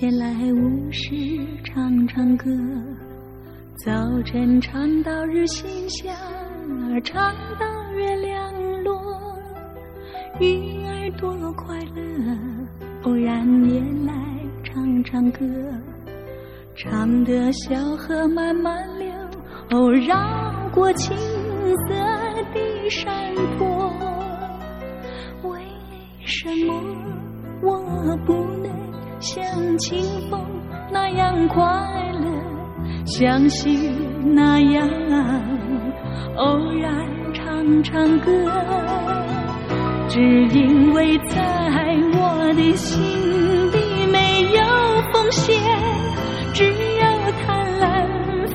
[0.00, 1.10] 闲来无事
[1.62, 2.46] 唱唱歌。
[3.84, 3.92] 早
[4.22, 6.14] 晨唱到日西下，
[7.04, 8.50] 唱到月亮
[8.82, 8.98] 落。
[10.40, 12.34] 鱼儿多快乐，
[13.02, 14.14] 偶然也来
[14.64, 15.44] 唱唱歌。
[16.74, 19.12] 唱得小河慢慢流，
[19.68, 20.16] 哦，绕
[20.72, 21.94] 过青色
[22.54, 23.92] 的山坡。
[25.50, 25.60] 为
[26.24, 26.72] 什么
[27.62, 28.32] 我不
[29.20, 29.44] 像
[29.78, 30.40] 清风
[30.90, 31.62] 那样快
[32.12, 32.26] 乐，
[33.04, 33.90] 像细雨
[34.24, 34.88] 那样
[36.36, 38.32] 偶然唱唱歌？
[40.08, 41.36] 只因为在
[42.14, 42.98] 我的心
[43.70, 44.62] 里没有
[45.12, 45.54] 风险。
[46.52, 47.04] 只有
[47.46, 47.46] 贪
[47.78, 47.84] 婪、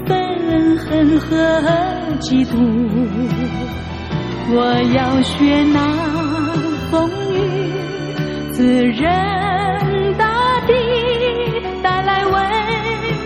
[0.06, 1.28] 愤恨和
[2.20, 2.54] 嫉妒。
[4.52, 4.58] 我
[4.94, 5.78] 要学那
[6.92, 7.36] 风雨
[8.52, 9.55] 自然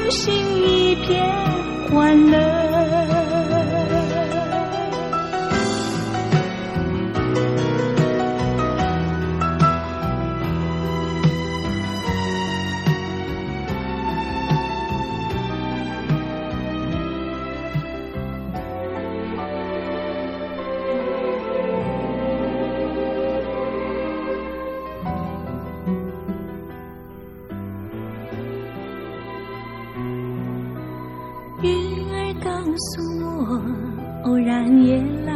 [0.09, 0.33] 心
[0.63, 1.23] 一片
[1.91, 2.48] 欢乐。
[32.43, 33.61] 告诉我，
[34.23, 35.33] 偶然也来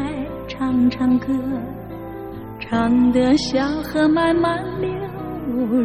[0.47, 1.27] 唱唱歌，
[2.59, 4.89] 唱得小河慢慢流，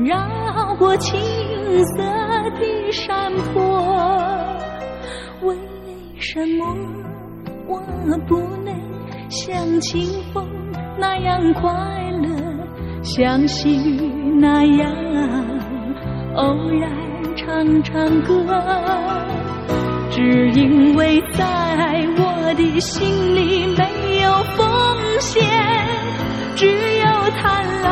[0.05, 1.21] 绕过青
[1.97, 2.03] 色
[2.59, 3.63] 的山坡。
[5.43, 5.57] 为
[6.19, 6.77] 什么
[7.67, 7.81] 我
[8.27, 8.75] 不能
[9.29, 10.47] 像清风
[10.99, 11.71] 那样快
[12.23, 12.29] 乐，
[13.03, 14.95] 像细雨那样
[16.37, 16.91] 偶然
[17.37, 18.45] 唱唱歌？
[20.19, 21.45] 只因为在
[22.17, 24.67] 我的心里没有风
[25.21, 25.47] 险，
[26.57, 27.07] 只有
[27.37, 27.87] 贪婪、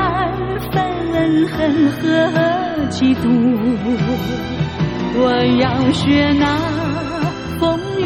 [0.72, 0.74] 愤
[1.46, 2.02] 恨和
[2.90, 3.22] 嫉妒。
[5.18, 5.22] 我
[5.60, 6.44] 要学那
[7.60, 8.02] 风雨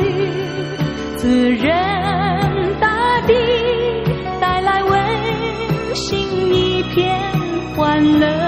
[1.16, 1.64] 滋润
[2.78, 3.32] 大地，
[4.38, 5.00] 带来温
[5.94, 6.18] 馨
[6.54, 7.18] 一片
[7.74, 8.39] 欢乐。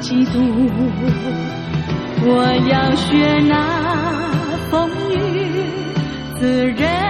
[0.00, 0.40] 嫉妒。
[2.22, 3.54] 我要学那
[4.70, 5.16] 风雨
[6.38, 7.09] 滋润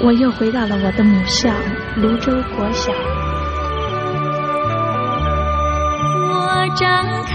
[0.00, 1.50] 我又回到了我的母校
[1.96, 2.92] 泸州国小。
[6.30, 7.34] 我张开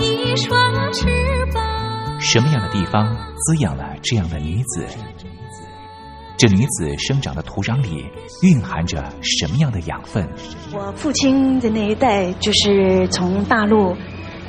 [0.00, 1.06] 一双翅
[1.54, 1.62] 膀。
[2.20, 4.84] 什么样的地方滋养了这样的女子？
[6.36, 8.04] 这女子生长的土壤里
[8.42, 10.28] 蕴含着什么样的养分？
[10.72, 13.96] 我父亲的那一代就是从大陆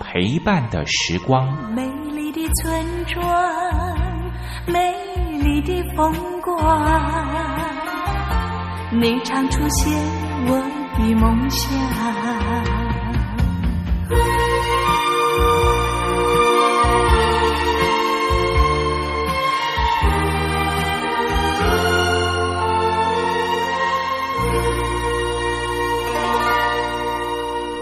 [0.00, 1.72] 陪伴的时光。
[1.74, 3.22] 美丽的村庄，
[4.66, 4.94] 美
[5.38, 6.56] 丽的风光，
[8.92, 9.92] 你常出现
[10.46, 10.56] 我
[10.98, 12.23] 的梦想。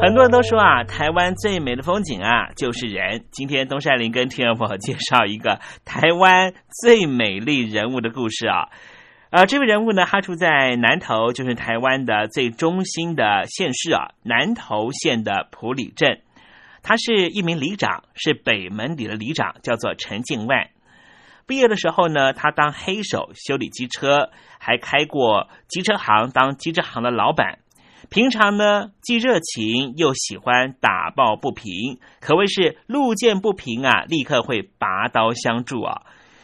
[0.00, 3.26] 很多人都说啊，台湾最美的风景啊就是人。
[3.30, 8.70] 今天东山林跟听众朋友介绍一个台湾最美丽人物的故事啊。
[9.28, 16.22] 呃，这位人物呢，他住在南投，就是台湾的最中心的县市啊，南投县的埔里镇。
[16.82, 20.70] 他是一名里长，是北门里的里长，叫做陈敬万。
[21.46, 27.58] 毕业的时候呢，他当黑手修理机车，还开过机车行，当机车行的老板。
[28.08, 36.02] 平常呢，既热情又喜欢打抱不平，可谓是路见不平啊，立刻会拔刀相助啊。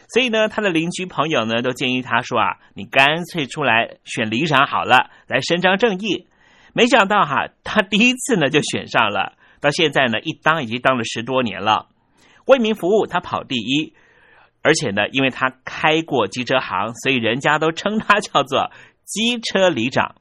[0.09, 6.27] 所以呢，他的邻居朋友呢，都建议他说啊，你干脆出来选里长好了，来伸张正义。
[6.73, 11.87] 没想到哈，他第一次呢就选上了，到现在呢，一当已经当了十多年了，
[12.45, 13.93] 为民服务他跑第一，
[14.61, 18.71] 而且呢，因为他开过机车行，所以人家都称他叫做
[19.03, 20.15] 机车里长。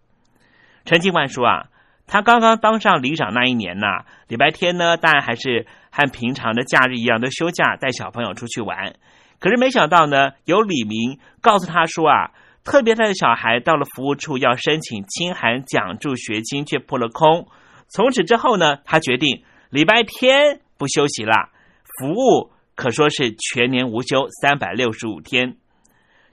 [0.86, 1.66] 陈敬万说啊，
[2.06, 8.94] 他刚刚当上里长那一年呐，礼拜天呢，当然还是和平常的假日一样，都休假带小朋友出去玩。
[9.40, 12.30] 可是没想到呢，有李明告诉他说啊，
[12.64, 17.48] 特别他的小孩到了服务处要申请清寒奖助学金，却扑了空。
[17.88, 21.50] 从此之后呢，他决定礼拜天不休息了，
[21.98, 25.56] 服务可说是全年无休，三百六十五天。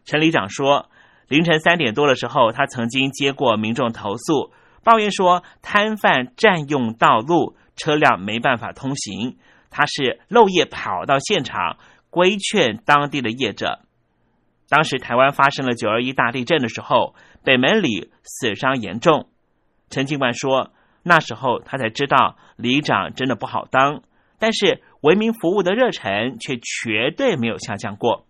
[0.05, 0.89] 陈里长说。
[1.33, 9.39] 凌晨三点多的时候，他曾经接过民众投诉，抱怨说摊贩占用道路，车辆没办法通行。
[9.71, 11.77] 他是漏夜跑到现场
[12.11, 13.79] 规劝当地的业者。
[14.69, 19.27] 当时台湾发生了九二一大地震的时候，北门里死伤严重。
[19.89, 20.71] 陈警官说，
[21.01, 24.03] 那时候他才知道里长真的不好当，
[24.37, 28.27] 但是为民服务的热忱却绝对没有下降过。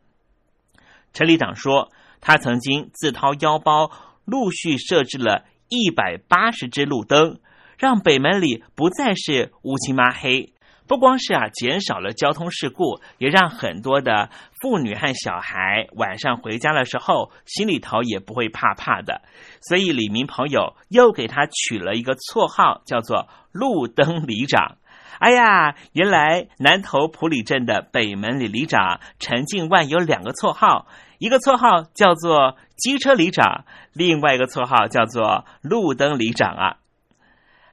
[1.11, 1.91] 陈里长说。
[2.25, 3.91] 他曾经自掏腰包，
[4.23, 7.41] 陆续设置了一百八十只路灯，
[7.77, 10.53] 让北门里不再是乌漆抹黑。
[10.87, 14.29] 不光是啊，减少了交通事故，也让很多的
[14.61, 19.21] 妇女和小孩晚上回家的时候，心里头也不会怕怕的。
[19.61, 24.77] 所以李明朋友又给他取了一个绰号，叫做“路灯里长”。
[25.19, 30.87] 哎呀，原来南头埔里镇的北门里里长陈敬万有两个绰号。
[31.23, 33.63] 一个绰号叫做机车里长，
[33.93, 36.75] 另外一个绰号叫做路灯里长啊。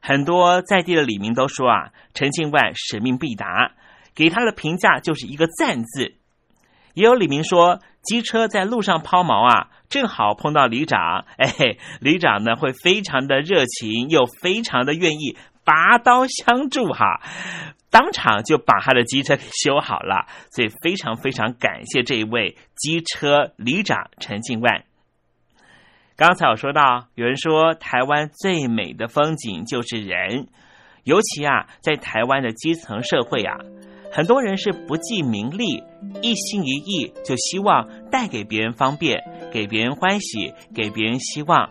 [0.00, 3.73] 很多在地的里民都说啊，陈庆万使命必达，
[4.14, 6.14] 给他的评价就是一个赞字。
[6.95, 17.21] 也有里民说，机车在路上抛锚啊，正好碰到里长，哎，里长呢会非常的热情，又非常的愿意拔刀相助哈。
[17.90, 24.85] 当场就把他的机车给修好了，所以非常非常感谢这一位机车里长陈敬万。
[26.17, 30.47] 刚才我说到，有人说台湾最美的风景就是人，
[31.02, 33.57] 尤其啊，在台湾的基层社会啊，
[34.12, 35.83] 很多人是不计名利，
[36.23, 41.69] 一心一意就希望带给别人方便，给别人欢喜，给别人希望。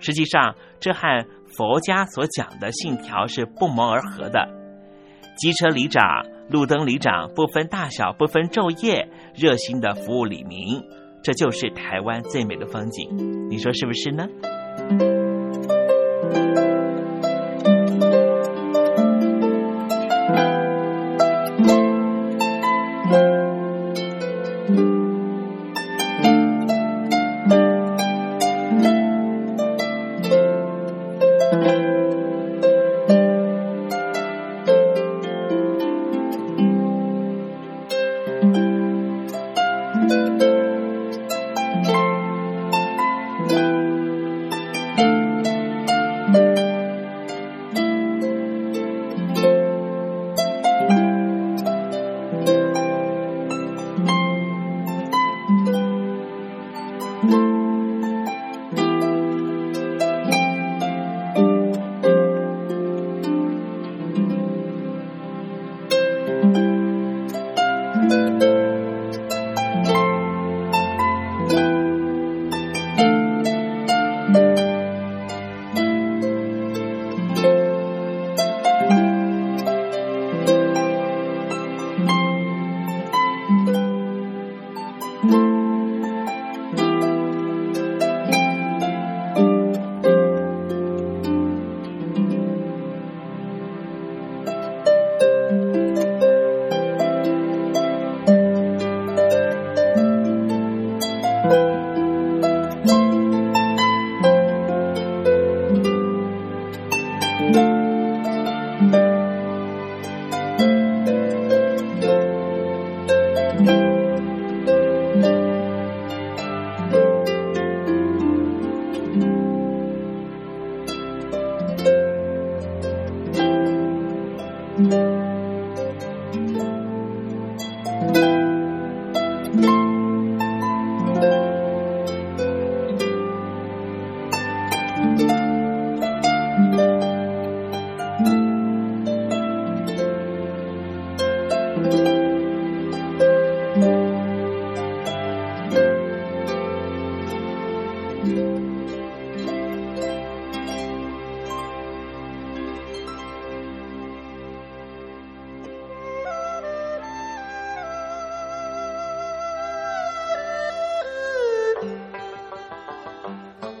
[0.00, 1.24] 实际上，这和
[1.56, 4.48] 佛家所讲的信条是不谋而合的。
[5.36, 6.02] 机车里长、
[6.48, 10.82] 路灯里长，不分大小，不分昼夜，热心的服务李明，
[11.22, 13.48] 这就是台湾最美的风景。
[13.48, 15.19] 你说是不是呢？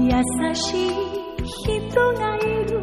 [0.00, 0.90] 優しい
[1.44, 2.77] 人がいる。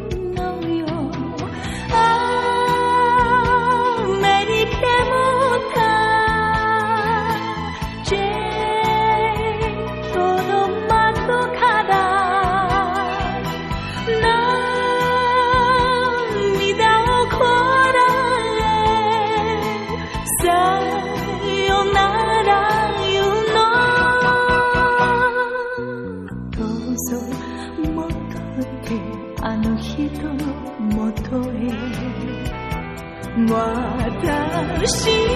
[34.86, 35.35] 心。